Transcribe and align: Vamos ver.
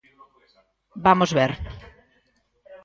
Vamos 1.05 1.31
ver. 1.39 1.51